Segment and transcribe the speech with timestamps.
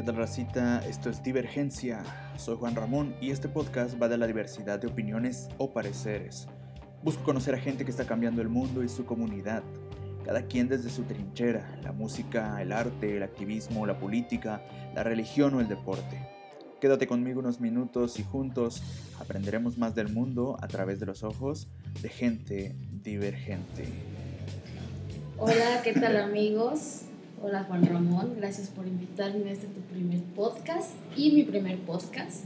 [0.00, 0.78] ¿Qué tal racita?
[0.88, 2.02] Esto es Divergencia.
[2.38, 6.48] Soy Juan Ramón y este podcast va de la diversidad de opiniones o pareceres.
[7.02, 9.62] Busco conocer a gente que está cambiando el mundo y su comunidad.
[10.24, 15.52] Cada quien desde su trinchera, la música, el arte, el activismo, la política, la religión
[15.52, 16.26] o el deporte.
[16.80, 18.82] Quédate conmigo unos minutos y juntos
[19.20, 21.68] aprenderemos más del mundo a través de los ojos
[22.00, 23.84] de gente divergente.
[25.36, 27.02] Hola, ¿qué tal amigos?
[27.42, 32.44] Hola Juan Ramón, gracias por invitarme a este tu primer podcast y mi primer podcast.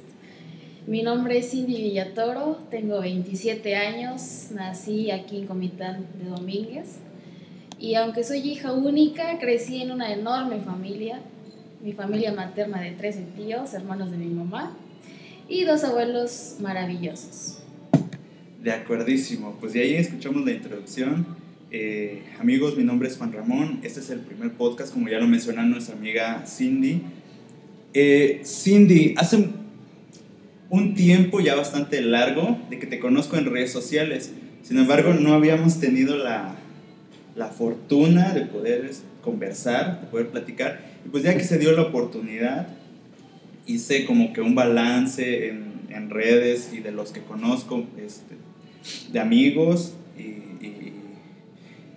[0.87, 6.99] Mi nombre es Cindy Villatoro, tengo 27 años, nací aquí en Comitán de Domínguez.
[7.81, 11.19] Y aunque soy hija única, crecí en una enorme familia,
[11.83, 14.77] mi familia materna de 13 tíos, hermanos de mi mamá
[15.49, 17.65] y dos abuelos maravillosos.
[18.63, 21.27] De acuerdísimo, pues de ahí escuchamos la introducción
[21.77, 23.81] eh, amigos, mi nombre es Juan Ramón.
[23.83, 27.03] Este es el primer podcast, como ya lo mencionó nuestra amiga Cindy.
[27.93, 29.49] Eh, Cindy, hace
[30.71, 34.31] un tiempo ya bastante largo de que te conozco en redes sociales.
[34.63, 36.55] Sin embargo, no habíamos tenido la,
[37.35, 40.81] la fortuna de poder conversar, de poder platicar.
[41.05, 42.69] Y pues ya que se dio la oportunidad,
[43.67, 48.37] hice como que un balance en, en redes y de los que conozco, este,
[49.13, 49.95] de amigos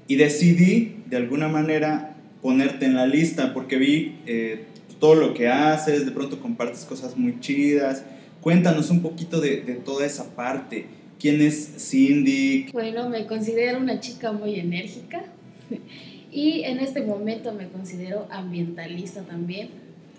[0.07, 4.63] y decidí, de alguna manera, ponerte en la lista porque vi eh,
[4.99, 8.03] todo lo que haces, de pronto compartes cosas muy chidas.
[8.41, 10.85] Cuéntanos un poquito de, de, toda esa parte.
[11.19, 12.67] ¿Quién es Cindy?
[12.71, 15.23] Bueno, me considero una chica muy enérgica
[16.31, 19.69] y en este momento me considero ambientalista también.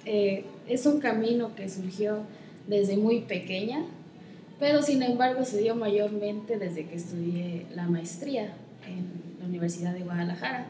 [0.04, 2.20] Eh, es un camino que surgió
[2.66, 3.80] desde muy pequeña,
[4.58, 8.52] pero sin embargo se dio mayormente desde que estudié la maestría
[8.86, 10.66] en la Universidad de Guadalajara.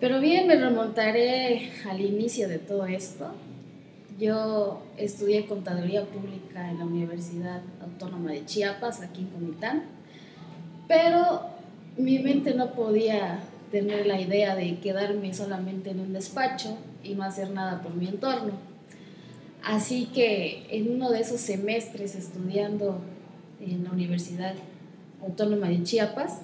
[0.00, 3.32] Pero bien, me remontaré al inicio de todo esto.
[4.18, 9.82] Yo estudié contaduría pública en la Universidad Autónoma de Chiapas, aquí en Comitán,
[10.86, 11.42] pero
[11.96, 13.40] mi mente no podía
[13.70, 18.06] tener la idea de quedarme solamente en un despacho y no hacer nada por mi
[18.06, 18.52] entorno.
[19.64, 23.00] Así que en uno de esos semestres estudiando
[23.60, 24.54] en la Universidad
[25.22, 26.40] Autónoma de Chiapas,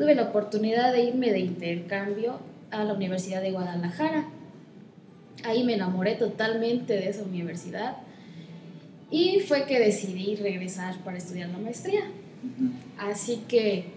[0.00, 2.40] tuve la oportunidad de irme de intercambio
[2.70, 4.24] a la Universidad de Guadalajara.
[5.44, 7.98] Ahí me enamoré totalmente de esa universidad
[9.10, 12.00] y fue que decidí regresar para estudiar la maestría.
[12.96, 13.90] Así que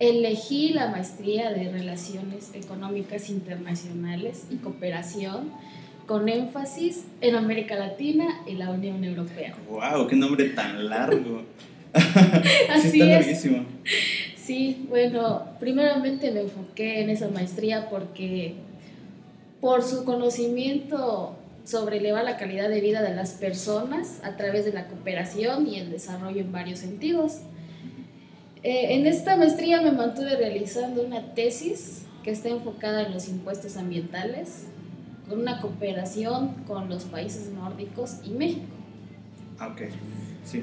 [0.00, 5.52] elegí la maestría de Relaciones Económicas Internacionales y Cooperación
[6.06, 9.54] con énfasis en América Latina y la Unión Europea.
[9.70, 10.08] ¡Wow!
[10.08, 11.44] ¡Qué nombre tan largo!
[12.70, 13.46] Así sí, está es.
[14.46, 18.54] Sí, bueno, primeramente me enfoqué en esa maestría porque
[19.60, 21.34] por su conocimiento
[21.64, 25.80] sobre elevar la calidad de vida de las personas a través de la cooperación y
[25.80, 27.38] el desarrollo en varios sentidos.
[28.62, 33.76] Eh, en esta maestría me mantuve realizando una tesis que está enfocada en los impuestos
[33.76, 34.66] ambientales,
[35.28, 38.62] con una cooperación con los países nórdicos y México.
[39.58, 39.90] Ah, ok,
[40.44, 40.62] sí.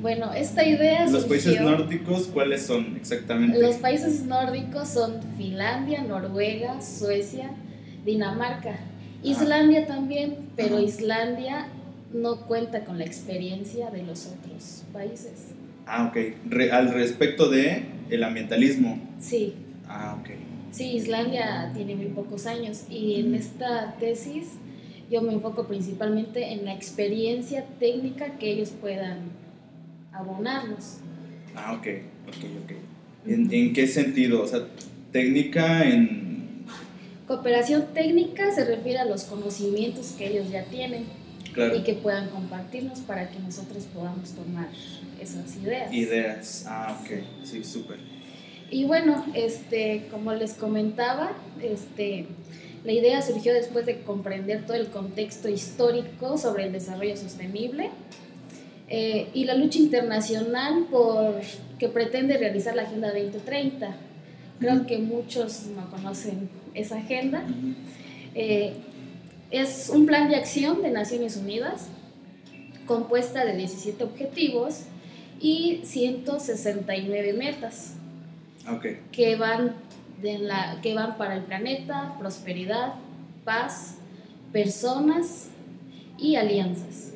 [0.00, 1.06] Bueno, esta idea...
[1.08, 3.60] ¿Los países nórdicos cuáles son exactamente?
[3.60, 7.50] Los países nórdicos son Finlandia, Noruega, Suecia,
[8.04, 8.78] Dinamarca,
[9.22, 11.68] Islandia también, pero Islandia
[12.12, 15.54] no cuenta con la experiencia de los otros países.
[15.86, 16.16] Ah, ok.
[16.72, 18.98] al respecto de el ambientalismo.
[19.18, 19.54] Sí.
[19.88, 20.30] Ah, ok.
[20.70, 24.48] Sí, Islandia tiene muy pocos años y en esta tesis
[25.10, 29.43] yo me enfoco principalmente en la experiencia técnica que ellos puedan
[30.14, 30.98] abonarnos.
[31.54, 31.86] Ah, ok,
[32.28, 32.72] ok, ok.
[33.26, 34.42] ¿En, ¿En, qué sentido?
[34.42, 34.60] O sea,
[35.12, 36.64] técnica en...
[37.26, 41.06] Cooperación técnica se refiere a los conocimientos que ellos ya tienen
[41.54, 41.76] claro.
[41.76, 44.68] y que puedan compartirnos para que nosotros podamos tomar
[45.20, 45.92] esas ideas.
[45.92, 47.10] Ideas, ah, ok,
[47.44, 47.98] sí, súper.
[48.70, 51.32] Y bueno, este, como les comentaba,
[51.62, 52.26] este,
[52.84, 57.90] la idea surgió después de comprender todo el contexto histórico sobre el desarrollo sostenible
[58.88, 61.40] eh, y la lucha internacional por
[61.78, 63.94] que pretende realizar la Agenda 2030.
[64.60, 67.44] Creo que muchos no conocen esa agenda.
[68.34, 68.74] Eh,
[69.50, 71.88] es un plan de acción de Naciones Unidas
[72.86, 74.82] compuesta de 17 objetivos
[75.40, 77.94] y 169 metas
[78.68, 79.00] okay.
[79.10, 79.74] que, van
[80.20, 82.94] de la, que van para el planeta, prosperidad,
[83.44, 83.96] paz,
[84.52, 85.48] personas
[86.18, 87.13] y alianzas.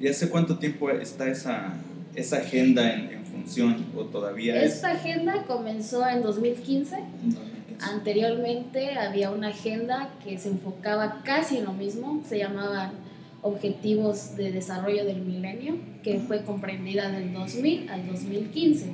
[0.00, 1.74] ¿Y hace cuánto tiempo está esa,
[2.14, 6.96] esa agenda en, función o todavía Esta agenda comenzó en 2015,
[7.80, 12.92] Anteriormente había una agenda que se enfocaba casi en lo mismo, se llamaba
[13.42, 18.86] Objetivos de Desarrollo del Milenio, que fue comprendida del 2000 al 2015.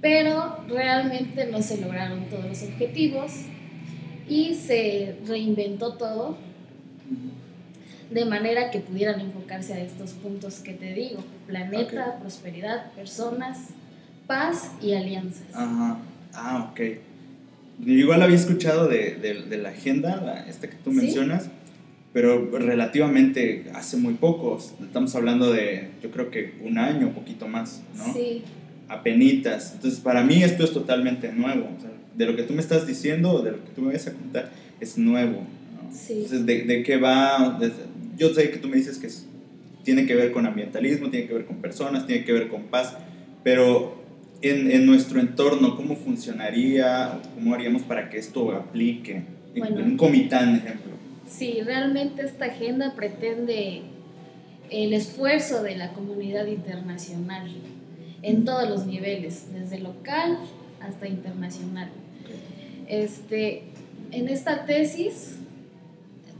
[0.00, 3.32] Pero realmente no se lograron todos los objetivos
[4.28, 6.38] y se reinventó todo
[8.10, 13.58] de manera que pudieran enfocarse a estos puntos que te digo, planeta, prosperidad, personas,
[14.26, 15.46] paz y alianzas.
[15.52, 15.98] Ajá,
[16.34, 16.80] ah, ok.
[17.84, 21.50] igual había escuchado de, de, la agenda, la, esta que tú mencionas,
[22.12, 27.46] pero relativamente hace muy pocos, estamos hablando de, yo creo que un año, un poquito
[27.46, 28.12] más, ¿no?
[28.12, 28.42] Sí.
[28.88, 29.74] Apenitas.
[29.74, 31.68] Entonces, para mí esto es totalmente nuevo.
[32.16, 34.50] de lo que tú me estás diciendo, de lo que tú me vas a contar,
[34.80, 35.42] es nuevo.
[35.92, 36.14] Sí.
[36.14, 37.58] Entonces, ¿de, ¿de, qué va?
[38.18, 39.08] Yo sé que tú me dices que
[39.84, 42.96] tiene que ver con ambientalismo, tiene que ver con personas, tiene que ver con paz,
[43.42, 44.02] pero
[44.42, 47.20] en, en nuestro entorno, ¿cómo funcionaría?
[47.34, 49.22] ¿Cómo haríamos para que esto aplique?
[49.54, 50.92] en un comitán, ejemplo.
[51.26, 53.82] Sí, realmente esta agenda pretende
[54.70, 57.50] el esfuerzo de la comunidad internacional
[58.22, 60.38] en todos los niveles, desde local
[60.80, 61.90] hasta internacional.
[62.86, 63.64] Este,
[64.12, 65.37] en esta tesis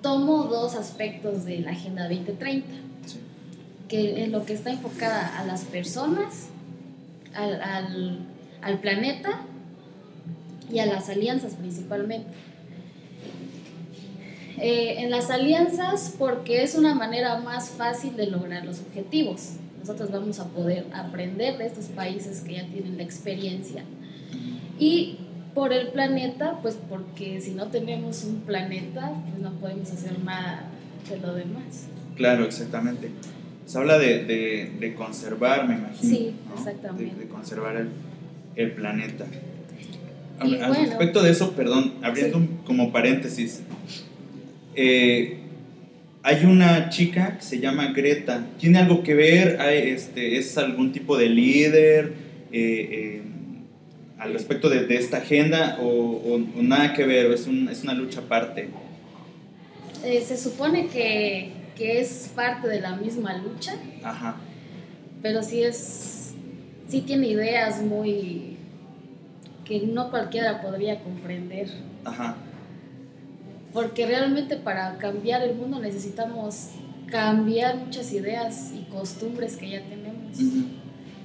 [0.03, 2.67] tomo dos aspectos de la Agenda 2030,
[3.89, 6.49] que es lo que está enfocada a las personas,
[7.35, 8.27] al,
[8.63, 9.43] al, planeta
[10.71, 12.29] y a las alianzas principalmente.
[14.61, 19.53] Eh, en las alianzas porque es una manera más fácil de lograr los objetivos.
[19.79, 23.85] Nosotros vamos a poder aprender de estos países que ya tienen la experiencia.
[24.79, 25.19] Y
[25.59, 30.69] por el planeta, pues porque si no tenemos un planeta, pues no podemos hacer nada
[31.11, 31.89] de lo demás.
[32.15, 33.11] Claro, exactamente.
[33.67, 36.15] Se habla de, de, conservar, me imagino.
[36.15, 37.17] Sí, exactamente.
[37.17, 37.89] De, conservar el,
[38.55, 39.27] el planeta.
[40.39, 43.63] Al respecto de eso, perdón, abriendo como paréntesis,
[44.77, 45.39] eh,
[46.23, 48.47] hay una chica que se llama Greta.
[48.61, 49.59] ¿Tiene algo que ver?
[49.61, 52.13] Este, ¿Es algún tipo de líder?
[52.53, 53.28] Eh, eh
[54.19, 58.69] al respecto de, esta agenda o, nada que ver, o es, es una lucha aparte?
[60.05, 64.37] Eh, se supone que, que, es parte de la misma lucha, Ajá.
[65.23, 66.35] pero sí es,
[66.89, 68.57] sí tiene ideas muy
[69.65, 71.69] que no cualquiera podría comprender.
[72.05, 72.37] Ajá.
[73.73, 76.71] Porque realmente para cambiar el mundo necesitamos
[77.11, 80.39] cambiar muchas ideas y costumbres que ya tenemos.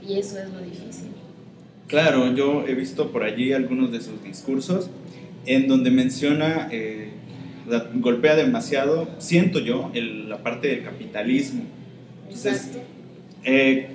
[0.05, 1.11] Y eso es lo difícil.
[1.87, 4.89] Claro, yo he visto por allí algunos de sus discursos
[5.45, 7.09] en donde menciona, eh,
[7.95, 11.63] golpea demasiado, siento yo, la parte del capitalismo.
[12.29, 12.79] Exacto.
[13.43, 13.89] Eh,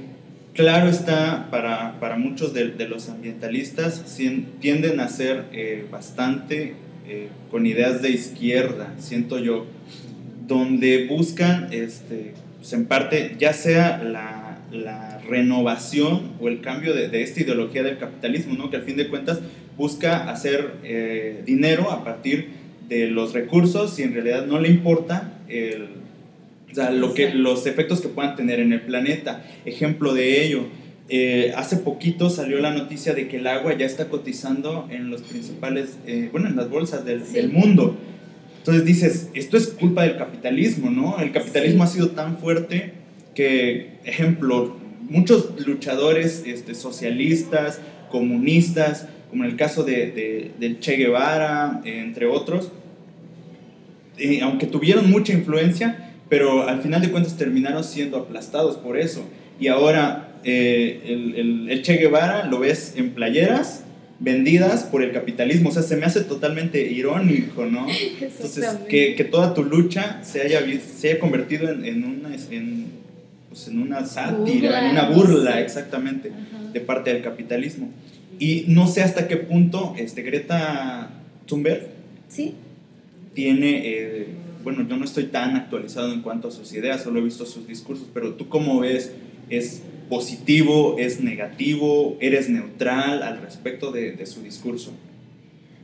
[0.55, 4.05] claro está, para, para muchos de, de, los ambientalistas
[4.61, 6.75] tienden a ser eh, bastante
[7.50, 9.64] con ideas de izquierda, siento yo,
[10.46, 17.23] donde buscan, este, pues en parte, ya sea la, la renovación o el cambio de,
[17.23, 18.70] esta ideología del capitalismo, ¿no?
[18.70, 19.41] que al fin de cuentas
[19.76, 22.49] busca hacer eh, dinero a partir
[22.88, 25.35] de los recursos y en realidad no le importa
[26.93, 29.44] lo que, los efectos que puedan tener en el planeta.
[29.65, 30.67] Ejemplo de ello,
[31.09, 35.23] eh, hace poquito salió la noticia de que el agua ya está cotizando en los
[35.23, 37.97] principales, eh, bueno, en las bolsas del, mundo.
[38.59, 41.19] Entonces dices, esto es culpa del capitalismo, ¿no?
[41.21, 42.92] El capitalismo ha sido tan fuerte
[43.38, 44.76] que, ejemplo,
[45.09, 47.80] muchos luchadores este, socialistas,
[48.11, 52.73] comunistas, como en el caso de, del Che Guevara, entre otros,
[54.42, 59.25] aunque tuvieron mucha influencia, pero al final de cuentas terminaron siendo aplastados por eso.
[59.61, 63.85] Y ahora eh, el, el, Che Guevara lo ves en playeras
[64.18, 65.68] vendidas por el capitalismo.
[65.68, 67.87] O sea, se me hace totalmente irónico, ¿no?
[68.21, 72.30] Entonces, que, que, toda tu lucha se haya, se haya convertido en, en una...
[72.50, 72.98] En,
[73.49, 76.31] pues, en una sátira, en una burla, exactamente,
[76.73, 77.90] de parte del capitalismo.
[78.38, 81.11] Y no sé hasta qué punto este, Greta
[81.47, 81.88] Thunberg
[82.28, 82.55] ¿Sí?
[83.35, 84.26] tiene, eh,
[84.62, 87.67] bueno, yo no estoy tan actualizado en cuanto a sus ideas, solo he visto sus
[87.67, 89.12] discursos, pero tú cómo ves,
[89.49, 94.93] ¿es positivo, es negativo, eres neutral al respecto de, de su discurso?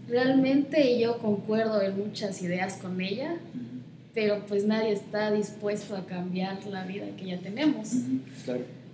[0.09, 3.37] Realmente yo concuerdo en muchas ideas con ella
[4.15, 7.91] pero pues nadie está dispuesto a cambiar la vida que ya tenemos.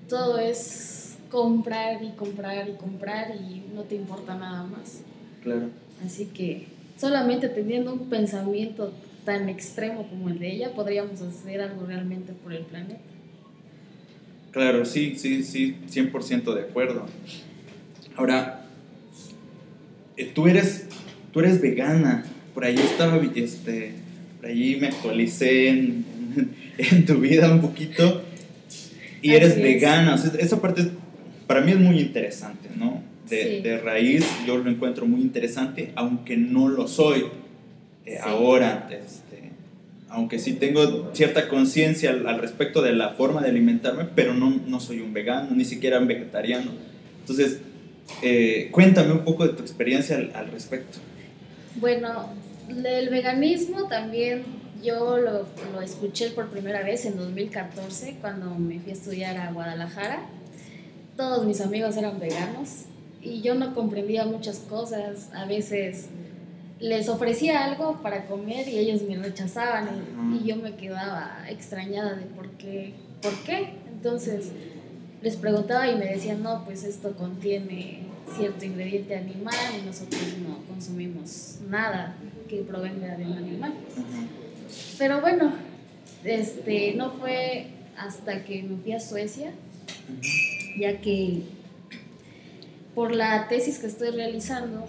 [0.08, 5.02] Todo es comprar y comprar y comprar y no te importa nada más.
[5.42, 5.68] Claro.
[6.04, 8.92] Así que solamente teniendo un pensamiento
[9.24, 13.00] tan extremo como el de ella, podríamos hacer algo realmente por el planeta.
[14.50, 17.06] Claro, sí, sí, sí, 100% de acuerdo.
[18.16, 18.66] Ahora,
[20.16, 20.88] eh, tú eres
[21.32, 22.24] tú eres vegana.
[22.54, 23.94] Por ahí estaba, este,
[24.40, 26.04] por ahí me actualicé en,
[26.78, 28.22] en tu vida un poquito
[29.22, 30.14] y eres vegana.
[30.14, 30.88] O sea, esa parte
[31.46, 33.02] para mí es muy interesante, ¿no?
[33.28, 37.26] De, de, raíz yo lo encuentro muy interesante, aunque no lo soy
[38.06, 38.88] eh, ahora.
[38.90, 39.50] Este,
[40.08, 44.60] aunque sí tengo cierta conciencia al, al, respecto de la forma de alimentarme, pero no,
[44.66, 46.72] no soy un vegano, ni siquiera un vegetariano.
[47.20, 47.60] Entonces,
[48.22, 50.98] eh, cuéntame un poco de tu experiencia al, al respecto.
[51.76, 52.30] Bueno,
[52.70, 54.44] el veganismo también
[54.82, 59.52] yo lo, lo, escuché por primera vez en 2014 cuando me fui a estudiar a
[59.52, 60.20] Guadalajara.
[61.16, 62.84] Todos mis amigos eran veganos
[63.20, 65.28] y yo no comprendía muchas cosas.
[65.34, 66.06] A veces
[66.78, 69.88] les ofrecía algo para comer y ellos me rechazaban
[70.32, 73.74] y, y yo me quedaba extrañada de por qué, por qué.
[73.92, 74.52] Entonces
[75.20, 80.64] les preguntaba y me decían, no, pues esto contiene cierto ingrediente animal y nosotros no
[80.66, 82.14] consumimos nada
[82.50, 83.74] que provenga de un animal.
[84.98, 85.52] Pero bueno,
[86.24, 89.52] este, no fue hasta que me fui a Suecia,
[90.78, 91.42] ya que
[92.94, 94.84] por la tesis que estoy realizando,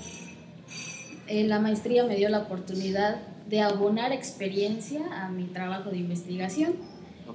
[1.27, 6.73] eh, la maestría me dio la oportunidad de abonar experiencia a mi trabajo de investigación.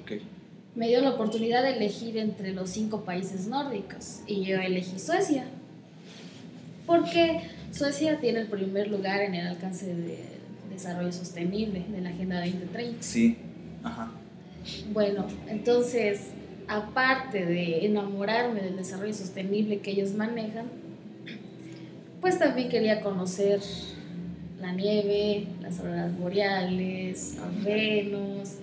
[0.02, 0.22] Okay.
[0.74, 5.46] Me dio la oportunidad de elegir entre los cinco países nórdicos y yo elegí Suecia.
[6.84, 7.42] Porque
[7.76, 10.18] Suecia tiene el primer lugar en el alcance de
[10.70, 13.02] desarrollo sostenible de la Agenda 2030.
[13.02, 13.36] Sí,
[13.82, 14.12] ajá.
[14.94, 16.28] Bueno, entonces,
[16.68, 20.66] aparte de enamorarme del desarrollo sostenible que ellos manejan,
[22.22, 23.60] pues también quería conocer
[24.60, 28.54] la nieve, las auroras boreales, los renos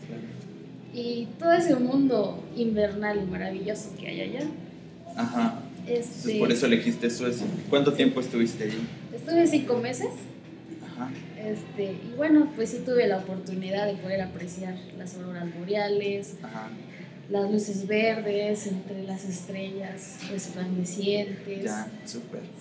[0.92, 4.48] y todo ese mundo invernal y maravilloso que hay allá.
[5.16, 5.63] Ajá.
[5.88, 7.46] Este, por eso elegiste Suecia.
[7.70, 8.80] ¿Cuánto tiempo estuviste allí?
[9.14, 10.10] Estuve cinco meses.
[10.86, 11.10] Ajá.
[11.38, 16.36] Este, y bueno, pues sí tuve la oportunidad de poder apreciar las auroras boreales,
[17.30, 21.72] las luces verdes entre las estrellas resplandecientes,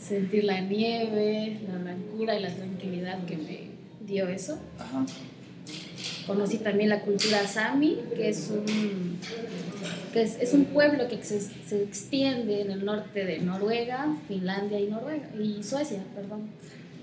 [0.00, 3.60] sentir la nieve, la blancura y la tranquilidad que me
[4.04, 4.58] dio eso.
[6.26, 9.18] Conocí también la cultura sami, que es un,
[10.12, 14.88] que es, un pueblo que se, se, extiende en el norte de Noruega, Finlandia y,
[14.88, 16.02] Noruega, y Suecia.
[16.14, 16.48] Perdón.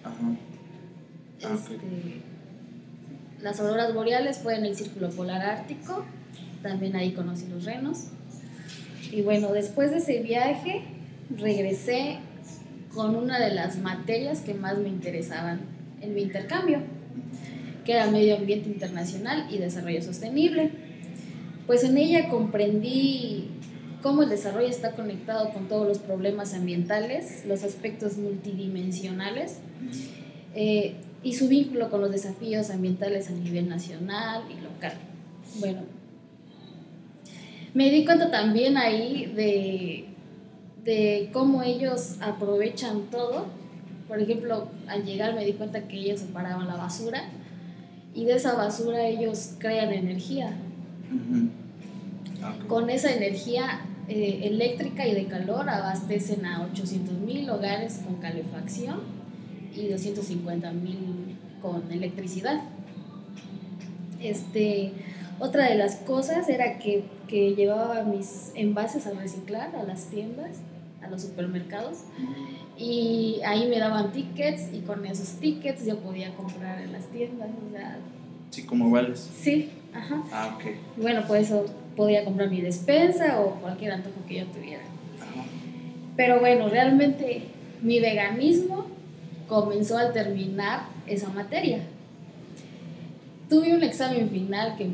[0.03, 0.15] Ajá.
[1.43, 1.77] Ah, este,
[3.41, 6.05] las auroras boreales fue en el Círculo Polar Ártico,
[6.61, 8.07] también ahí conocí los renos.
[9.11, 10.83] Y bueno, después de ese viaje
[11.35, 12.17] regresé
[12.93, 15.61] con una de las materias que más me interesaban
[16.01, 16.81] en mi intercambio,
[17.85, 20.71] que era Medio Ambiente Internacional y Desarrollo Sostenible.
[21.69, 23.47] Pues en ella comprendí
[24.01, 29.59] cómo el desarrollo está conectado con todos los problemas ambientales, los aspectos multidimensionales.
[30.55, 34.93] Eh, y su vínculo con los desafíos ambientales a nivel nacional y local.
[35.59, 35.81] Bueno,
[37.75, 40.05] me di cuenta también ahí de,
[40.83, 43.45] de cómo ellos aprovechan todo.
[44.07, 47.29] Por ejemplo, al llegar me di cuenta que ellos separaban la basura
[48.15, 50.57] y de esa basura ellos crean energía.
[52.67, 59.01] Con esa energía eh, eléctrica y de calor abastecen a 800 mil hogares con calefacción
[59.75, 62.61] y 250 mil con electricidad.
[64.21, 64.93] Este,
[65.39, 70.57] otra de las cosas era que, que, llevaba mis envases a reciclar a las tiendas,
[71.01, 71.99] a los supermercados,
[72.77, 77.49] y ahí me daban tickets y con esos tickets yo podía comprar en las tiendas.
[78.49, 79.29] sí, como vales.
[79.39, 80.23] Sí, ajá.
[80.31, 80.71] Ah, ok.
[80.97, 81.65] Bueno, pues eso
[81.99, 84.83] podía comprar mi despensa o cualquier antojo que yo tuviera.
[86.15, 87.41] Pero bueno, realmente
[87.81, 88.85] mi veganismo
[89.49, 91.79] comenzó al terminar esa materia.
[93.49, 94.87] Tuve un examen final que,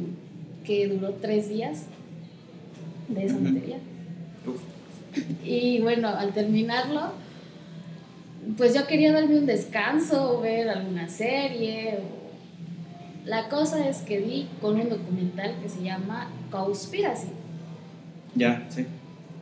[0.64, 1.84] que duró tres días
[3.08, 3.78] de esa materia.
[5.44, 7.12] Y bueno, al terminarlo,
[8.58, 12.00] pues yo quería darme un descanso, ver alguna serie.
[13.26, 16.32] La cosa es que vi con un documental que se llama
[16.64, 17.28] Conspiracy.
[18.34, 18.86] Ya, sí.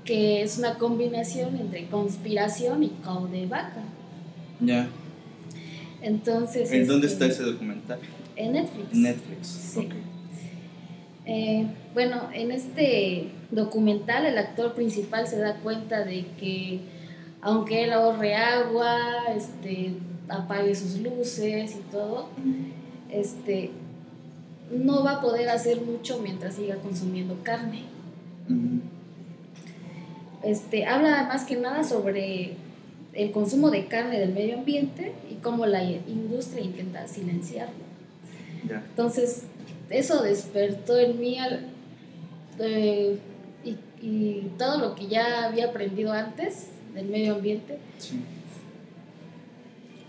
[0.03, 3.83] Que es una combinación entre conspiración y cow de vaca.
[4.59, 4.87] Ya.
[6.01, 6.71] Entonces...
[6.71, 7.99] ¿En dónde está este, ese documental?
[8.35, 8.93] En Netflix.
[8.93, 9.89] Netflix, sí.
[11.25, 16.81] Eh, bueno, en este documental el actor principal se da cuenta de que
[17.41, 18.97] aunque él ahorre agua,
[19.35, 19.93] este,
[20.29, 22.29] apague sus luces y todo,
[23.09, 23.71] este,
[24.71, 27.83] no va a poder hacer mucho mientras siga consumiendo carne.
[30.43, 32.55] Este, habla más que nada sobre
[33.13, 37.83] el consumo de carne del medio ambiente y cómo la industria intenta silenciarlo.
[38.89, 39.43] Entonces,
[39.89, 41.37] eso despertó en mí
[42.59, 43.17] eh,
[44.01, 47.77] y, todo lo que ya había aprendido antes del medio ambiente.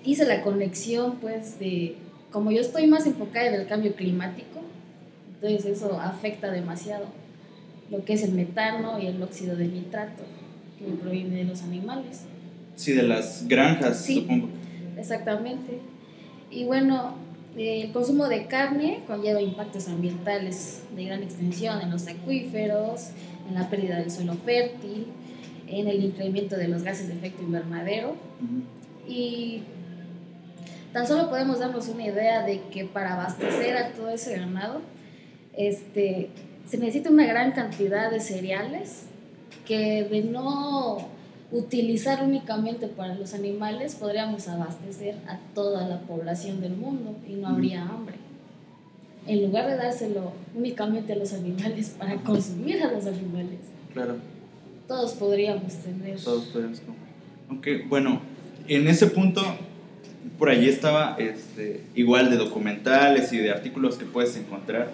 [0.05, 1.97] Hice la conexión, pues, de
[2.35, 4.61] como yo estoy más enfocada en el cambio climático,
[5.35, 7.07] entonces eso afecta demasiado
[7.93, 10.25] lo que es el metano y el óxido de nitrato
[10.77, 12.23] que proviene de los animales.
[12.75, 14.49] Sí, de las granjas, supongo.
[14.99, 15.79] Exactamente.
[16.51, 17.15] Y bueno,
[17.57, 23.11] el consumo de carne conlleva impactos ambientales de gran extensión en los acuíferos,
[23.49, 25.07] en la pérdida del suelo fértil,
[25.69, 28.17] en el incremento de los gases de efecto invernadero.
[29.07, 29.63] Y
[30.95, 34.81] tan solo podemos darnos una idea de que para abastecer a todo ese ganado,
[35.57, 36.31] este,
[36.67, 39.07] se necesita una gran cantidad de cereales
[39.67, 41.09] que de no
[41.51, 47.49] utilizar únicamente para los animales podríamos abastecer a toda la población del mundo y no
[47.49, 48.15] habría hambre.
[49.27, 53.59] En lugar de dárselo únicamente a los animales para consumir a los animales.
[53.93, 54.15] Claro.
[54.87, 56.21] Todos podríamos tener.
[56.21, 57.01] Todos podríamos comer.
[57.49, 58.21] Aunque, bueno,
[58.69, 59.43] en ese punto,
[60.39, 64.91] por allí estaba este, igual de documentales y de artículos que puedes encontrar.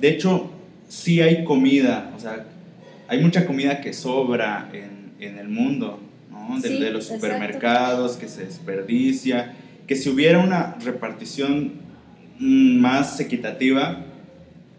[0.00, 0.50] De hecho,
[0.88, 2.46] sí hay comida, o sea,
[3.08, 6.00] hay mucha comida que sobra en, en el mundo,
[6.30, 6.60] ¿no?
[6.60, 9.54] De, los supermercados, que se desperdicia,
[9.86, 11.72] que si hubiera una repartición
[12.38, 14.04] mm, más equitativa,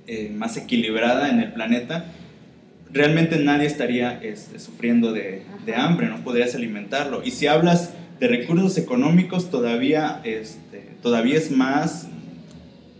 [0.07, 2.05] eh, más equilibrada en el planeta,
[2.91, 7.23] realmente nadie estaría este, sufriendo de, de, hambre, no podrías alimentarlo.
[7.23, 12.07] Y si hablas de recursos económicos, todavía, este, todavía es más,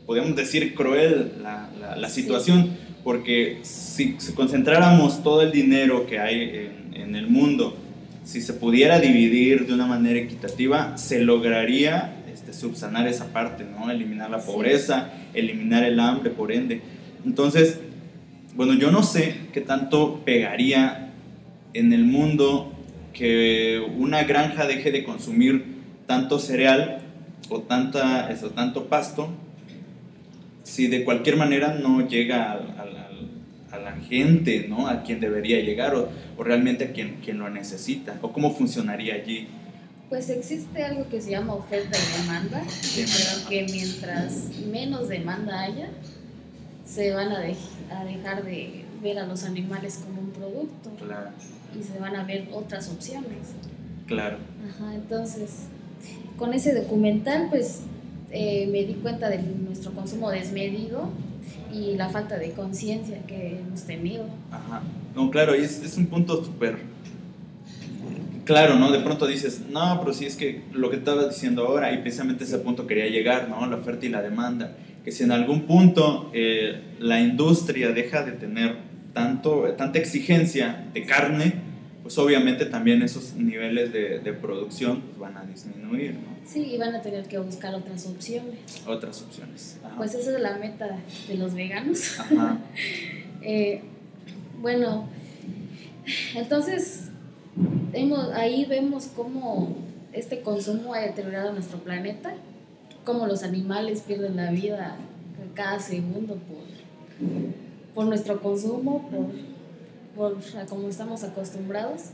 [0.05, 6.69] podemos decir, cruel la, la, situación, porque si, si concentráramos todo el dinero que hay
[6.93, 7.77] en, en el mundo,
[8.25, 13.89] si se pudiera dividir de una manera equitativa, se lograría este, subsanar esa parte, ¿no?
[13.89, 16.81] Eliminar la pobreza, eliminar el hambre, por ende.
[17.25, 17.79] Entonces,
[18.55, 21.13] bueno, yo no sé qué tanto pegaría
[21.73, 22.74] en el mundo
[23.15, 25.65] que una granja deje de consumir
[26.05, 27.01] tanto cereal
[27.49, 29.29] o tanta, eso, tanto pasto,
[30.63, 32.95] si de cualquier manera no llega al,
[33.71, 34.87] a la gente, ¿no?
[34.87, 38.17] A quien debería llegar o, o realmente a quien, quien lo necesita.
[38.21, 39.47] ¿O cómo funcionaría allí?
[40.09, 42.63] Pues existe algo que se llama oferta y demanda,
[42.95, 45.89] pero que mientras menos demanda haya,
[46.85, 50.89] se van a, a, dejar de ver a los animales como un producto.
[51.05, 51.29] Claro.
[51.79, 53.53] Y se van a ver otras opciones.
[54.07, 54.37] Claro.
[54.67, 55.67] Ajá, entonces,
[56.37, 57.81] con ese documental, pues
[58.31, 61.09] eh, me di cuenta de nuestro consumo desmedido
[61.71, 64.25] y la falta de conciencia que hemos tenido.
[64.51, 64.81] Ajá.
[65.15, 66.77] No, claro, es, es un punto súper
[68.45, 68.91] claro, ¿no?
[68.91, 72.45] De pronto dices, no, pero sí es que lo que estabas diciendo ahora, y precisamente
[72.45, 73.65] ese punto quería llegar, ¿no?
[73.65, 74.77] La oferta y la demanda.
[75.03, 78.77] Que si en algún punto eh, la industria deja de tener
[79.15, 81.53] tanto, tanta exigencia de carne,
[82.03, 86.35] pues obviamente también esos niveles de, de producción pues, van a disminuir, ¿no?
[86.45, 88.59] Sí, y van a tener que buscar otras opciones.
[88.85, 89.77] Otras opciones.
[89.95, 90.99] Pues esa es la meta
[91.29, 92.19] de los veganos.
[92.19, 92.59] Ajá.
[93.41, 93.81] eh,
[94.61, 95.07] bueno,
[96.35, 97.09] entonces
[97.93, 99.77] hemos, ahí vemos cómo
[100.11, 102.33] este consumo ha deteriorado nuestro planeta,
[103.05, 104.97] cómo los animales pierden la vida
[105.55, 106.65] cada segundo por,
[107.95, 109.29] por nuestro consumo, por
[110.15, 110.37] por
[110.69, 112.11] como estamos acostumbrados.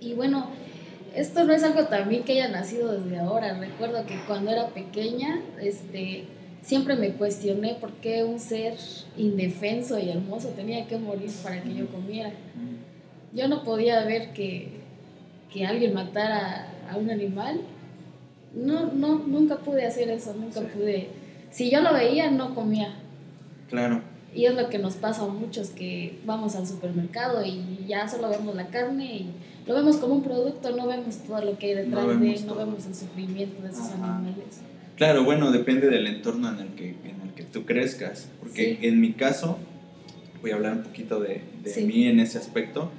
[0.00, 0.46] Y bueno,
[1.14, 3.58] esto no es algo también que haya nacido desde ahora.
[3.58, 6.24] Recuerdo que cuando era pequeña, este,
[6.62, 8.74] siempre me cuestioné por qué un ser
[9.16, 12.32] indefenso y hermoso tenía que morir para que yo comiera.
[13.32, 14.80] Yo no podía ver que,
[15.52, 17.60] que alguien matara a un animal.
[18.54, 21.08] No, no, nunca pude hacer eso, nunca pude.
[21.50, 22.94] Si yo lo veía, no comía.
[23.68, 24.02] Claro.
[24.34, 28.28] Y es lo que nos pasa a muchos que vamos al supermercado y ya solo
[28.30, 29.30] vemos la carne y
[29.66, 32.54] lo vemos como un producto, no vemos todo lo que hay detrás de él, no
[32.54, 34.60] vemos el sufrimiento de esos animales.
[34.96, 39.00] Claro, bueno, depende del entorno en el que, en el que tú crezcas, porque en
[39.00, 39.58] mi caso,
[40.42, 42.90] voy a hablar un poquito de, de mí en ese aspecto,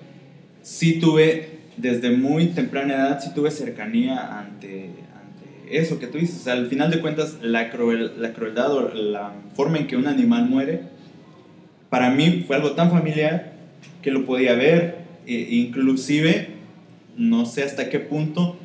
[0.62, 6.48] sí tuve, desde muy temprana edad, sí tuve cercanía ante, ante eso que tú dices,
[6.48, 10.50] al final de cuentas, la, cruel, la crueldad o la forma en que un animal
[10.50, 10.82] muere,
[11.92, 13.54] para mí fue algo tan familiar
[14.02, 14.96] que lo podía ver,
[15.28, 16.48] e inclusive,
[17.18, 18.58] no sé hasta qué punto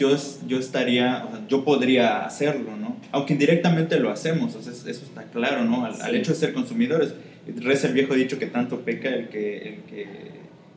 [0.00, 0.16] yo,
[0.48, 2.96] yo estaría, yo podría hacerlo, ¿no?
[3.12, 5.84] Aunque indirectamente lo hacemos, eso está claro, ¿no?
[5.84, 7.14] Al, hecho de ser consumidores.
[7.56, 10.06] Reza el viejo dicho que tanto peca el que, el que,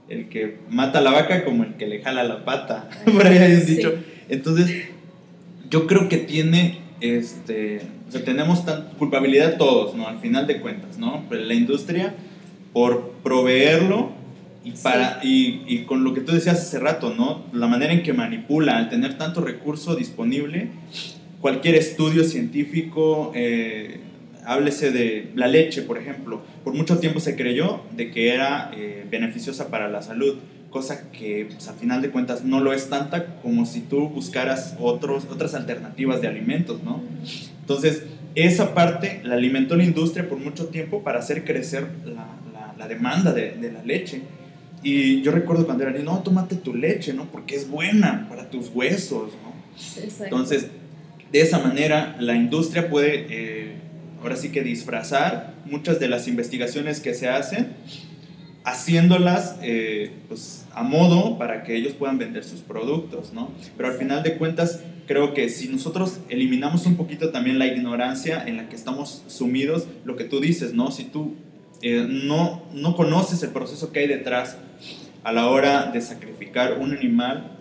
[0.09, 2.89] el que mata a la vaca como el que le jala la pata.
[3.05, 3.93] Por ahí hay un dicho.
[4.27, 4.89] Entonces,
[5.69, 8.63] yo creo que tiene, este, o sea, tenemos
[8.97, 10.07] culpabilidad todos, ¿no?
[10.07, 11.25] Al final de cuentas, ¿no?
[11.29, 12.15] Pero la industria
[12.71, 14.11] por proveerlo
[14.63, 17.43] y, para, y, y, con lo que tú decías hace rato, ¿no?
[17.51, 20.69] La manera en que manipula, al tener tanto recurso disponible,
[21.41, 23.99] cualquier estudio científico, eh,
[24.45, 29.05] háblese de la leche, por ejemplo, por mucho tiempo se creyó de que era eh,
[29.11, 30.37] beneficiosa para la salud,
[30.73, 34.75] cosa que pues, a final de cuentas no lo es tanta como si tú buscaras
[34.79, 37.01] otros, otras alternativas de alimentos, ¿no?
[37.61, 42.27] Entonces, esa parte la alimentó la industria por mucho tiempo para hacer crecer la,
[42.77, 44.23] la, demanda de, de, la leche.
[44.81, 47.25] Y yo recuerdo cuando era niño, no, tómate tu leche, ¿no?
[47.25, 49.53] Porque es buena para tus huesos, ¿no?
[50.25, 50.67] Entonces,
[51.31, 53.27] de esa manera, la industria puede...
[53.29, 53.75] Eh,
[54.23, 57.73] ahora sí que disfrazar muchas de las investigaciones que se hacen,
[58.63, 63.51] haciéndolas eh, pues, a modo para que ellos puedan vender sus productos, ¿no?
[63.77, 68.43] Pero al final de cuentas, creo que si nosotros eliminamos un poquito también la ignorancia
[68.45, 70.91] en la que estamos sumidos, lo que tú dices, ¿no?
[70.91, 71.35] Si tú
[71.81, 74.57] eh, no, no conoces el proceso que hay detrás
[75.23, 77.57] a la hora de sacrificar un animal,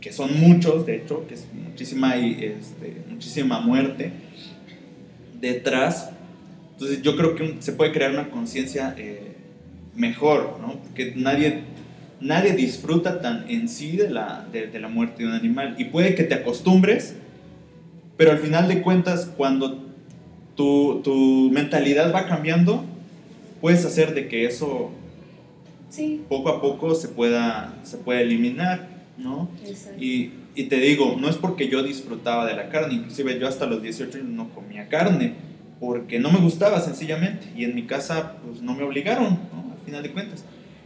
[0.00, 4.12] que son muchos, de hecho, que es muchísima, este, muchísima muerte,
[5.40, 6.10] detrás.
[6.72, 9.31] Entonces yo creo que se puede crear una conciencia eh,
[9.94, 10.74] mejor, ¿no?
[10.80, 11.64] Porque nadie,
[12.20, 15.74] nadie disfruta tan en sí de la, de, la muerte de un animal.
[15.78, 17.16] Y puede que te acostumbres,
[18.16, 19.82] pero al final de cuentas, cuando
[20.56, 22.84] tu, tu mentalidad va cambiando,
[23.60, 24.90] puedes hacer de que eso
[25.88, 26.22] sí.
[26.28, 29.48] poco a poco se pueda, se pueda eliminar, ¿no?
[29.98, 33.66] Y, y te digo, no es porque yo disfrutaba de la carne, inclusive yo hasta
[33.66, 35.34] los 18 no comía carne,
[35.80, 39.61] porque no me gustaba sencillamente, y en mi casa pues no me obligaron, ¿no?
[39.82, 40.44] Al final de cuentas.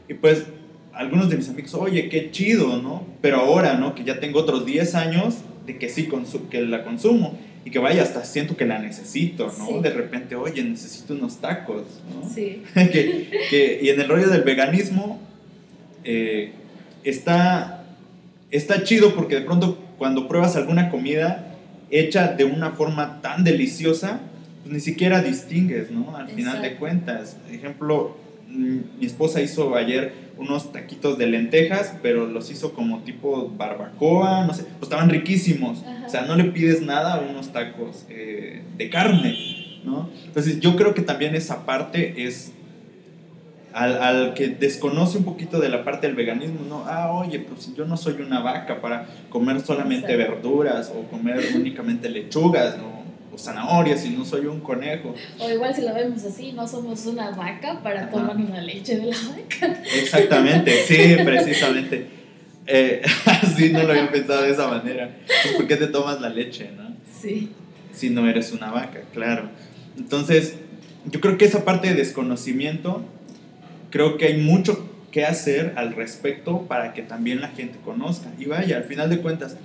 [0.09, 0.45] Y pues
[0.93, 3.07] algunos de mis amigos, oye, qué chido, ¿no?
[3.21, 3.95] Pero ahora, ¿no?
[3.95, 6.09] Que ya tengo otros 10 años de que sí,
[6.51, 9.81] que la consumo, y que vaya, hasta siento que la necesito, ¿no?
[9.81, 11.83] De repente, oye, necesito unos tacos,
[12.15, 12.29] ¿no?
[12.29, 12.63] Sí.
[12.75, 15.21] que, que, y en el rollo del veganismo,
[16.05, 16.53] eh,
[17.03, 17.77] está
[18.51, 21.55] está chido porque de pronto cuando pruebas alguna comida
[21.91, 24.21] hecha de una forma tan deliciosa,
[24.63, 26.17] pues ni siquiera distingues, ¿no?
[26.17, 27.37] Al final de cuentas.
[27.51, 28.17] Ejemplo,
[28.49, 34.55] mi esposa hizo ayer unos taquitos de lentejas, pero los hizo como tipo barbacoa, no
[34.55, 35.83] sé, pues estaban riquísimos.
[36.05, 39.37] O sea, no le pides nada a unos tacos eh, de carne,
[39.85, 40.11] ¿no?
[40.27, 42.53] Entonces yo creo que también esa parte es
[43.73, 47.75] al, al, que desconoce un poquito de la parte del veganismo, no, ah, oye, pues
[47.75, 52.96] yo no soy una vaca para comer solamente verduras o comer únicamente lechugas ¿no?
[53.37, 55.15] O zanahorias y no soy un conejo.
[55.39, 59.07] O igual si lo vemos así, no somos una vaca para tomar una leche de
[59.07, 59.83] la vaca.
[59.95, 62.07] Exactamente, sí, precisamente.
[62.67, 63.03] Eh,
[63.57, 65.19] sí, no lo había pensado de esa manera.
[65.27, 66.97] Pues, ¿Por qué te tomas la leche, no?
[67.21, 67.51] Sí.
[67.93, 69.51] Si no eres una vaca, claro.
[69.99, 70.55] Entonces,
[71.05, 73.05] yo creo que esa parte de desconocimiento
[73.91, 78.31] creo que hay mucho que hacer al respecto para que también la gente conozca.
[78.39, 79.59] Y vaya, al final de cuentas,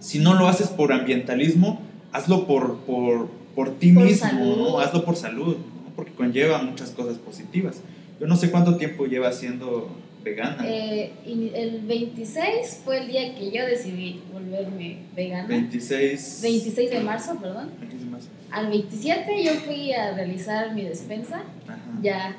[0.00, 4.78] si no lo haces por ambientalismo, hazlo por, por, por ti mismo, ¿no?
[4.78, 5.92] hazlo por salud, ¿no?
[5.94, 7.80] porque conlleva muchas cosas positivas.
[8.20, 9.90] Yo no sé cuánto tiempo lleva siendo
[10.24, 10.64] vegana.
[10.66, 15.46] Eh, el 26 fue el día que yo decidí volverme vegana.
[15.48, 16.40] 26.
[16.42, 17.70] 26 de marzo, perdón.
[18.50, 21.42] Al 27 yo fui a realizar mi despensa.
[22.02, 22.36] Ya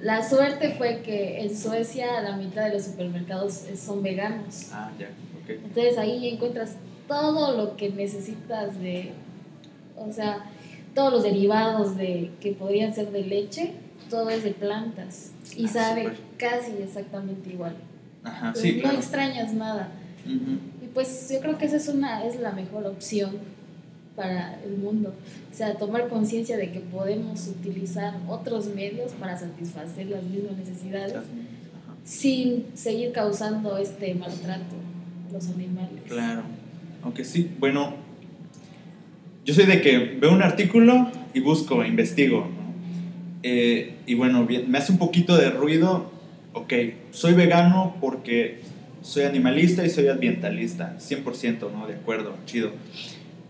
[0.00, 4.68] la suerte fue que en Suecia la mitad de los supermercados son veganos.
[4.72, 5.06] Ah, ya,
[5.42, 5.50] ok.
[5.64, 9.12] Entonces ahí encuentras todo lo que necesitas de,
[9.96, 10.44] o sea,
[10.94, 13.72] todos los derivados de que podrían ser de leche,
[14.10, 17.76] todo es de plantas y ah, sabe casi exactamente igual.
[18.22, 19.90] Ajá, sí, no extrañas nada.
[20.26, 23.36] Y pues yo creo que esa es una es la mejor opción
[24.16, 25.12] para el mundo.
[25.52, 31.14] O sea, tomar conciencia de que podemos utilizar otros medios para satisfacer las mismas necesidades
[32.04, 34.76] sin seguir causando este maltrato
[35.28, 36.02] a los animales.
[36.06, 36.42] Claro,
[37.04, 37.94] aunque sí, bueno,
[39.44, 42.48] yo soy de que veo un artículo y busco, investigo,
[43.42, 46.10] eh, y bueno, me hace un poquito de ruido,
[46.54, 46.72] ok,
[47.10, 48.60] soy vegano porque
[49.02, 51.86] soy animalista y soy ambientalista, 100%, ¿no?
[51.86, 52.72] De acuerdo, chido.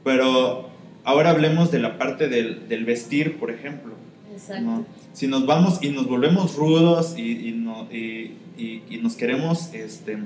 [0.02, 0.68] Pero
[1.04, 3.94] ahora hablemos de la parte del, del vestir, por ejemplo.
[4.32, 4.84] Exacto.
[5.12, 10.18] Si nos vamos y nos volvemos rudos y, y, no, y, y, nos queremos, este,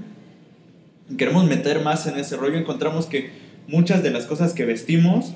[1.17, 3.31] queremos meter más en ese rollo, encontramos que
[3.67, 5.33] muchas de las cosas que vestimos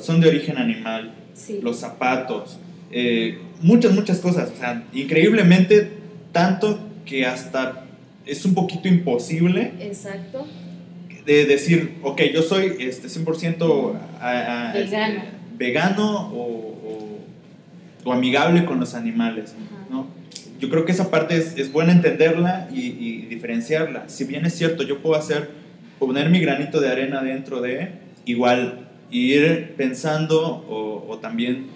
[0.00, 1.14] son de origen animal.
[1.34, 1.60] Sí.
[1.62, 2.58] Los zapatos,
[2.90, 4.50] eh, muchas, muchas cosas.
[4.54, 5.90] O sea, increíblemente
[6.30, 7.84] tanto que hasta
[8.26, 9.72] es un poquito imposible.
[9.80, 10.46] Exacto.
[11.26, 15.20] De decir, ok, yo soy este, 100% a, a, este, Vegano.
[15.56, 17.18] vegano o, o-
[18.04, 19.86] o amigable con los animales, Ajá.
[19.88, 20.06] ¿no?
[20.62, 24.08] Yo creo que esa parte es, es buena entenderla y, y diferenciarla.
[24.08, 25.50] Si bien es cierto, yo puedo hacer,
[25.98, 27.90] poner mi granito de arena dentro de,
[28.26, 31.66] igual, ir pensando o, o también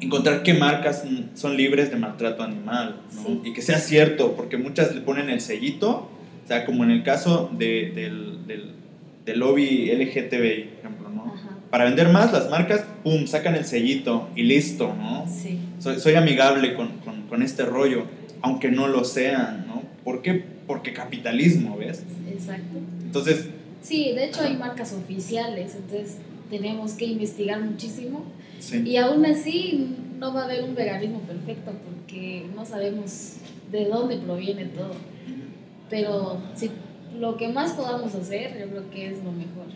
[0.00, 3.22] encontrar qué marcas son libres de maltrato animal, ¿no?
[3.24, 3.40] Sí.
[3.46, 6.08] Y que sea cierto, porque muchas le ponen el sellito,
[6.44, 8.70] o sea, como en el caso de- del, del,
[9.26, 11.34] del lobby LGTBI, por ejemplo, ¿no?
[11.34, 11.57] Ajá.
[11.70, 15.26] Para vender más, las marcas, pum, sacan el sellito y listo, ¿no?
[15.28, 15.58] Sí.
[15.78, 18.04] Soy, soy amigable con, con, con este rollo,
[18.40, 19.82] aunque no lo sean, ¿no?
[20.04, 20.44] ¿Por qué?
[20.66, 22.02] Porque capitalismo, ¿ves?
[22.30, 22.78] Exacto.
[23.02, 23.48] Entonces,
[23.82, 26.18] Sí, de hecho hay marcas oficiales, entonces
[26.50, 28.24] tenemos que investigar muchísimo
[28.58, 28.82] sí.
[28.84, 33.36] y aún así no va a haber un veganismo perfecto porque no sabemos
[33.70, 34.94] de dónde proviene todo.
[35.88, 36.70] Pero si
[37.18, 39.66] lo que más podamos hacer, yo creo que es lo mejor.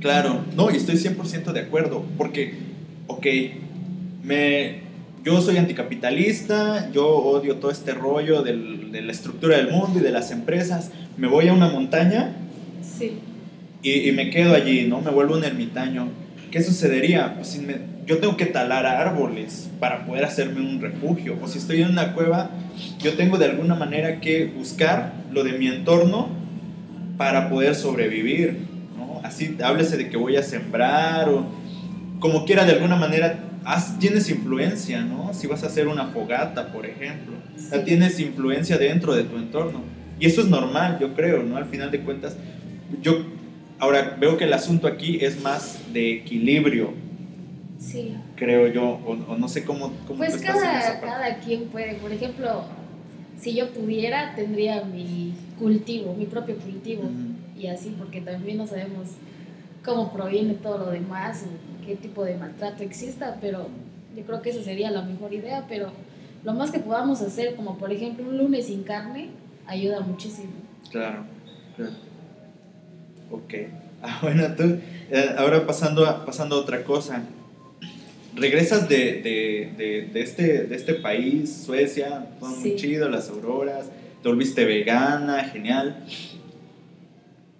[0.00, 2.54] Claro, no, y estoy 100% de acuerdo, porque,
[3.08, 3.26] ok,
[4.22, 4.80] me,
[5.24, 10.02] yo soy anticapitalista, yo odio todo este rollo del- de la estructura del mundo y
[10.02, 12.32] de las empresas, me voy a una montaña
[12.82, 13.18] Sí,
[13.82, 15.00] y, y me quedo allí, ¿no?
[15.00, 16.08] Me vuelvo un ermitaño.
[16.50, 17.34] ¿Qué sucedería?
[17.34, 21.58] Pues si me- yo tengo que talar árboles para poder hacerme un refugio, o si
[21.58, 22.50] estoy en una cueva,
[23.00, 26.28] yo tengo de alguna manera que buscar lo de mi entorno
[27.18, 28.67] para poder sobrevivir.
[29.28, 31.44] Así, háblese de que voy a sembrar o
[32.18, 35.32] como quiera, de alguna manera, haz- tienes influencia, ¿no?
[35.34, 37.34] Si vas a hacer una fogata, por ejemplo,
[37.70, 37.84] ya Sí.
[37.84, 39.82] tienes influencia dentro de tu entorno.
[40.18, 41.56] Y eso es normal, yo creo, ¿no?
[41.58, 42.36] Al final de cuentas,
[43.02, 43.18] yo
[43.78, 46.92] ahora veo que el asunto aquí es más de equilibrio,
[47.78, 48.14] sí.
[48.34, 52.64] creo yo, o, o no sé cómo, cómo Pues cada, cada quien puede, por ejemplo,
[53.38, 57.02] si yo pudiera, tendría mi cultivo, mi propio cultivo.
[57.58, 59.08] Y así, porque también no sabemos
[59.84, 63.68] cómo proviene todo lo demás o qué tipo de maltrato exista, pero
[64.16, 65.90] yo creo que esa sería la mejor idea, pero
[66.44, 69.30] lo más que podamos hacer, como por ejemplo un lunes sin carne,
[69.66, 70.52] ayuda muchísimo.
[70.90, 71.24] Claro,
[71.76, 71.92] claro.
[73.30, 73.54] Ok.
[74.00, 74.62] Ah, bueno, tú,
[75.10, 77.20] eh, ahora pasando a, pasando a otra cosa.
[78.36, 82.76] Regresas de, de, de, de este, de este país, Suecia, todo muy Sí.
[82.76, 83.86] chido, las auroras,
[84.22, 86.04] te volviste vegana, genial.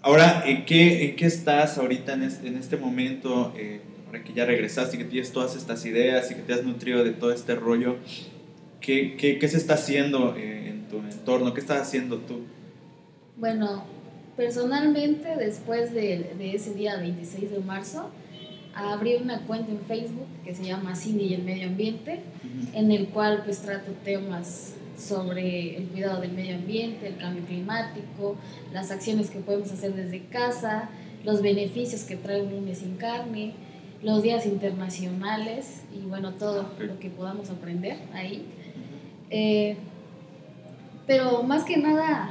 [0.00, 3.52] Ahora, ¿en qué, en qué estás ahorita en este, en este momento?
[3.56, 6.64] eh, ahora que ya regresaste y que tienes todas estas ideas y que te has
[6.64, 7.96] nutrido de todo este rollo,
[8.80, 11.52] ¿qué, qué, qué se está haciendo eh, en tu entorno?
[11.52, 12.40] ¿Qué estás haciendo tú?
[13.36, 13.84] Bueno,
[14.36, 18.10] personalmente después de, de ese día 26 de marzo,
[18.74, 22.20] abrí una cuenta en Facebook que se llama Cindy y el Medio Ambiente,
[22.72, 28.36] en el cual pues trato temas sobre el cuidado del medio ambiente, el cambio climático,
[28.72, 30.90] las acciones que podemos hacer desde casa,
[31.24, 33.52] los beneficios que trae un lunes sin carne,
[34.02, 38.44] los días internacionales y bueno, todo lo que podamos aprender ahí.
[39.30, 39.76] Eh,
[41.06, 42.30] pero más que nada,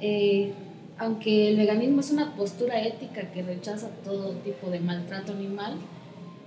[0.00, 0.52] eh,
[0.98, 5.76] aunque el veganismo es una postura ética que rechaza todo tipo de maltrato animal,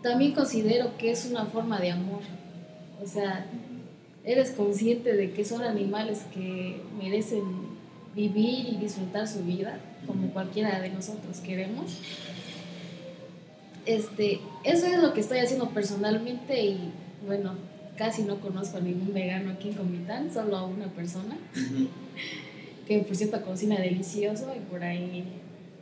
[0.01, 2.21] también considero que es una forma de amor.
[3.01, 3.45] O sea,
[4.25, 7.43] eres consciente de que son animales que merecen
[8.15, 11.97] vivir y disfrutar su vida, como cualquiera de nosotros queremos.
[13.85, 16.91] Este, eso es lo que estoy haciendo personalmente y
[17.25, 17.55] bueno,
[17.97, 21.35] casi no conozco a ningún vegano aquí en Comitán, solo a una persona
[22.87, 25.25] que por cierto cocina delicioso y por ahí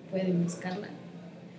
[0.10, 0.88] pueden buscarla.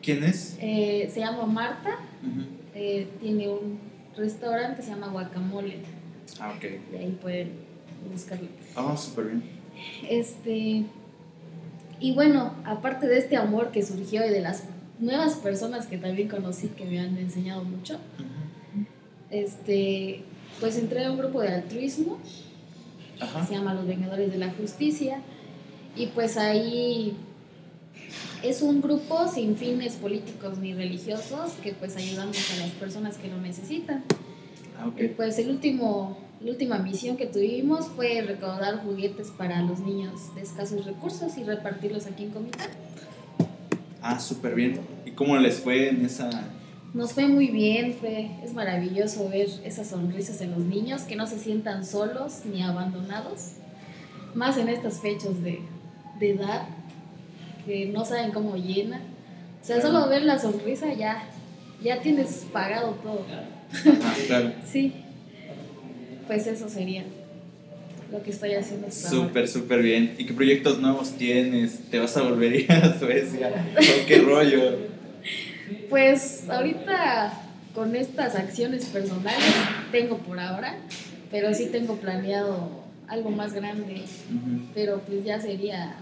[0.02, 0.56] ¿Quién es?
[0.60, 1.90] Eh, se llama Marta,
[2.22, 2.42] Ujú.
[2.74, 3.78] eh, tiene un
[4.16, 5.76] restaurante que se llama Guacamole,
[6.40, 6.62] Ah, ok.
[6.90, 7.52] de ahí pueden
[8.10, 8.48] buscarla.
[8.76, 9.42] Ah, súper bien.
[10.08, 10.84] Este,
[12.00, 14.64] y bueno, aparte de este amor que surgió y de las
[14.98, 17.98] nuevas personas que también conocí que me han enseñado mucho,
[19.30, 20.22] este,
[20.60, 22.18] pues entré a un grupo de altruismo
[23.18, 25.20] que se llama Los Vengadores de la Justicia.
[25.94, 27.16] Y pues ahí
[28.42, 33.28] es un grupo sin fines políticos ni religiosos que pues ayudamos a las personas que
[33.28, 34.02] lo necesitan.
[34.82, 34.90] Ah.
[34.98, 40.34] Y pues el último, la última misión que tuvimos fue recaudar juguetes para los niños
[40.34, 42.68] de escasos recursos y repartirlos aquí en Comitán.
[44.02, 44.80] Ah, súper bien.
[45.06, 46.28] ¿Y cómo les fue en esa...?
[46.94, 51.26] Nos fue muy bien, fue, es maravilloso ver esas sonrisas en los niños, que no
[51.26, 53.52] se sientan solos ni abandonados,
[54.34, 55.60] más en estas fechas de,
[56.18, 56.66] de edad,
[57.64, 59.00] que no saben cómo llena.
[59.62, 61.24] O sea, solo ver la sonrisa ya,
[61.82, 63.24] ya tienes pagado todo.
[63.72, 64.52] Ajá, claro.
[64.70, 64.92] Sí,
[66.26, 67.04] pues eso sería.
[68.10, 70.14] lo que estoy haciendo Súper, súper bien.
[70.18, 71.78] ¿Y qué proyectos nuevos tienes?
[71.90, 73.50] ¿Te vas a volver a ir a Suecia?
[73.76, 74.78] ¿O qué rollo?
[75.88, 77.32] Pues ahorita
[77.74, 79.42] con estas acciones personales
[79.90, 80.76] tengo por ahora,
[81.30, 84.02] pero sí tengo planeado algo más grande,
[84.74, 85.94] pero pues ya sería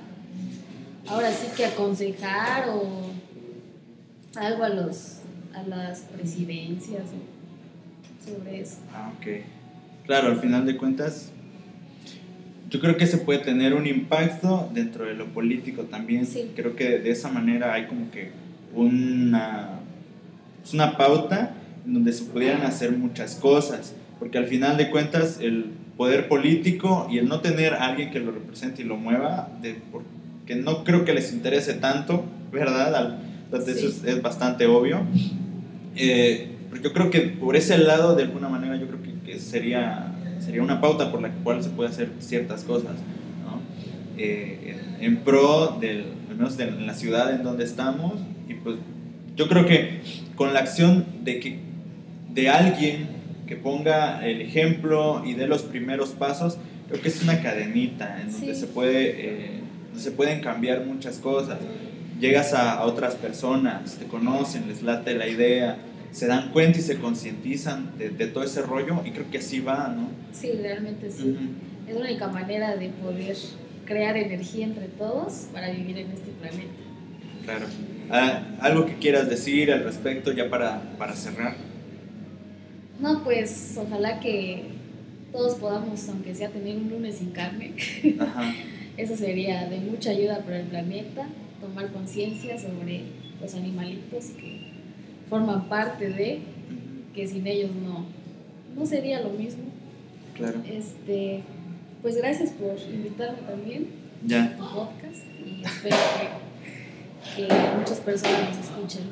[1.07, 3.11] ahora sí que aconsejar o
[4.37, 5.17] algo a los
[5.55, 7.03] a las presidencias
[8.25, 8.77] sobre eso.
[8.95, 9.27] Ah, ok.
[10.07, 11.31] Claro, al final de cuentas,
[12.69, 16.27] yo creo que se puede tener un impacto dentro de lo político también.
[16.27, 16.51] Sí.
[16.57, 18.31] Creo que de esa manera hay como que
[18.75, 19.81] una,
[20.65, 21.55] es una pauta
[21.87, 23.95] en donde se pudieran hacer muchas cosas.
[24.19, 28.21] Porque al final de cuentas, el poder político y el no tener a alguien que
[28.21, 32.95] lo represente y lo mueva, de, porque no creo que les interese tanto, ¿verdad?
[32.95, 33.19] Al-
[33.65, 33.71] Sí.
[33.73, 35.01] eso es, es bastante obvio.
[35.97, 36.49] Eh,
[36.83, 40.63] yo creo que por ese lado, de alguna manera, yo creo que, que sería, sería
[40.63, 42.93] una pauta por la cual se puede hacer ciertas cosas,
[43.45, 43.61] ¿no?
[44.17, 48.15] Eh, en, en pro del, al menos de la ciudad en donde estamos,
[48.49, 48.77] y pues
[49.37, 50.01] yo creo que
[50.37, 51.59] con la acción de que
[52.33, 53.09] de alguien
[53.47, 56.57] que ponga el ejemplo y dé los primeros pasos,
[56.89, 58.61] creo que es una cadenita en donde Sí.
[58.61, 59.51] se puede, eh,
[59.97, 61.59] se pueden cambiar muchas cosas.
[62.21, 65.79] Llegas a, a otras personas, te conocen, les late la idea,
[66.13, 69.61] se dan cuenta y se concientizan de, de todo ese rollo y creo que así
[69.61, 70.09] va, ¿no?
[70.33, 71.37] Sí, realmente sí.
[71.89, 73.37] Es la única manera de poder
[73.85, 76.71] crear energía entre todos para vivir en este planeta.
[77.45, 77.67] Claro.
[78.11, 81.57] Ah, ¿Algo que quieras decir al respecto ya para, para cerrar?
[83.01, 84.65] No, pues ojalá que
[85.33, 87.75] todos podamos, aunque sea tener un lunes sin carne,
[88.19, 88.53] Ajá.
[88.97, 91.27] eso sería de mucha ayuda para el planeta,
[91.61, 93.03] tomar conciencia sobre
[93.41, 94.70] los animalitos que
[95.31, 96.41] forman parte de,
[97.15, 98.05] que sin ellos no,
[98.77, 99.63] no sería lo mismo.
[100.37, 100.61] Claro.
[100.71, 101.41] Este,
[102.03, 103.87] pues gracias por invitarme también
[104.25, 104.57] a Ya.
[104.57, 105.97] tu podcast y espero
[107.37, 109.03] que, que muchas personas nos escuchen.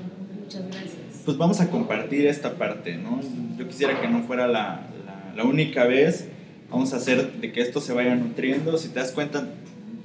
[0.43, 1.23] Muchas gracias.
[1.25, 3.21] Pues vamos a compartir esta parte, ¿no?
[3.59, 6.29] Yo quisiera que no fuera la, la, la única vez.
[6.71, 8.77] Vamos a hacer de que esto se vaya nutriendo.
[8.79, 9.47] Si te das cuenta,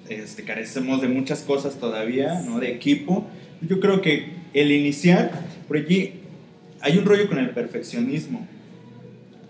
[0.10, 2.60] este, carecemos de muchas cosas todavía, ¿no?
[2.60, 3.26] De equipo.
[3.62, 5.32] Yo creo que el iniciar,
[5.67, 6.13] por allí
[6.82, 8.47] hay un rollo con el perfeccionismo.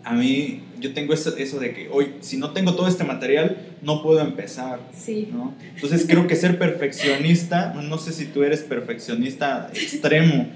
[0.03, 3.57] A mí, yo tengo eso, eso de que hoy, si no tengo todo este material,
[3.81, 4.79] no puedo empezar.
[4.95, 5.53] Sí, ¿no?
[5.75, 10.47] Entonces creo que ser perfeccionista, no sé si tú eres perfeccionista extremo,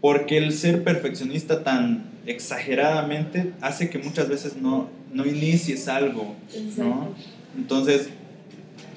[0.00, 6.84] porque el ser perfeccionista tan exageradamente hace que muchas veces no, no inicies algo, exacto.
[6.84, 7.14] ¿no?
[7.56, 8.10] Entonces,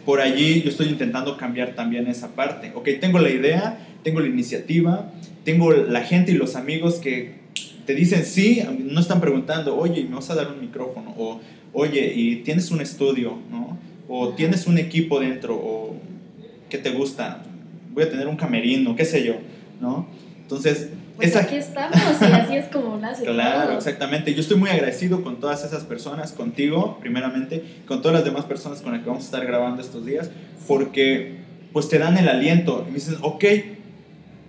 [0.05, 2.71] por allí yo estoy intentando cambiar también esa parte.
[2.75, 5.11] Ok, tengo la idea, tengo la iniciativa,
[5.43, 7.41] tengo la gente y los amigos que
[7.85, 11.13] te dicen sí, no están preguntando, oye, ¿me vas a dar un micrófono?
[11.17, 11.39] O,
[11.73, 13.37] oye, ¿y tienes un estudio?
[13.49, 13.77] ¿no?
[14.07, 15.95] O tienes un equipo dentro, o
[16.69, 17.43] ¿qué te gusta?
[17.93, 19.35] Voy a tener un camerino, qué sé yo,
[19.79, 20.07] ¿no?
[20.41, 20.89] Entonces,
[21.21, 23.77] Pues esa, aquí estamos y así es como nace Claro, todo.
[23.77, 24.33] exactamente.
[24.33, 28.81] Yo estoy muy agradecido con todas esas personas, contigo primeramente, con todas las demás personas
[28.81, 30.29] con las que vamos a estar grabando estos días,
[30.67, 31.37] porque
[31.73, 33.45] pues te dan el aliento y me dicen, ok,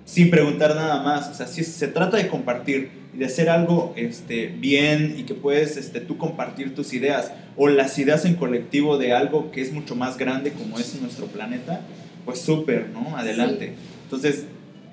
[0.04, 1.28] sin preguntar nada más.
[1.28, 5.34] O sea, si se trata de compartir y de hacer algo este, bien y que
[5.34, 9.72] puedes este, tú compartir tus ideas o las ideas en colectivo de algo que es
[9.72, 11.82] mucho más grande como es nuestro planeta,
[12.24, 13.16] pues súper, ¿no?
[13.16, 13.74] Adelante.
[14.04, 14.46] Entonces,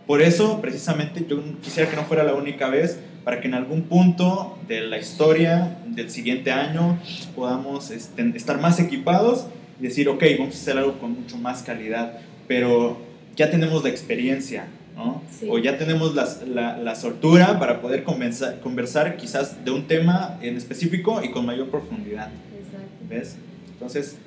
[0.09, 3.83] por eso, precisamente, yo quisiera que no fuera la única vez, para que en algún
[3.83, 6.97] punto de la historia del siguiente año
[7.35, 9.45] podamos este, estar más equipados
[9.79, 12.17] y decir, ok, vamos a hacer algo con mucho más calidad,
[12.47, 12.97] pero
[13.35, 15.21] ya tenemos la experiencia, ¿no?
[15.29, 15.45] Sí.
[15.47, 20.39] O ya tenemos las- la, la soltura para poder conversar, conversar quizás de un tema
[20.41, 22.29] en específico y con mayor profundidad.
[22.57, 22.89] Exacto.
[23.07, 23.35] ¿Ves?
[23.73, 24.17] Entonces,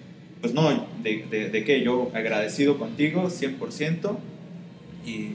[0.41, 4.17] pues no, de, de, de que yo agradecido contigo 100%
[5.05, 5.31] y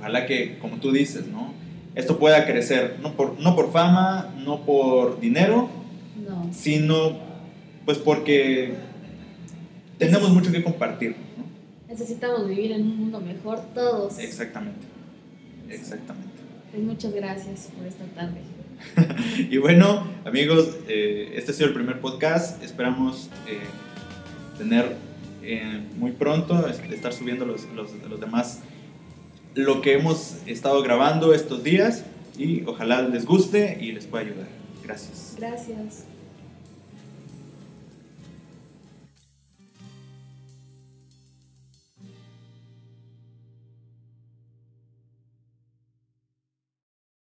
[0.00, 1.54] ojalá que, como tú dices, ¿no?
[1.94, 5.68] Esto pueda crecer, no por, no por fama, no por dinero,
[6.28, 7.18] No, sino
[7.84, 8.74] pues porque
[9.98, 11.44] tenemos mucho que compartir, ¿no?
[11.88, 14.18] necesitamos vivir en un mundo mejor todos.
[14.18, 14.86] Exactamente,
[15.68, 16.28] exactamente.
[16.70, 18.40] Pues muchas gracias por esta tarde.
[19.50, 22.62] Y bueno, amigos, eh, este ha sido el primer podcast.
[22.62, 23.58] Esperamos eh,
[24.56, 24.96] tener
[25.42, 28.60] eh, muy pronto, es- estar subiendo los, los, los demás,
[29.54, 32.04] lo que hemos estado grabando estos días
[32.38, 34.48] y ojalá les guste y les pueda ayudar.
[34.82, 35.34] Gracias.
[35.38, 36.09] Gracias.